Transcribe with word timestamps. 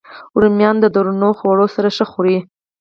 رومیان 0.41 0.75
د 0.79 0.85
درنو 0.95 1.29
خوړو 1.37 1.67
سره 1.75 1.89
ښه 1.95 2.05
خوري 2.11 2.37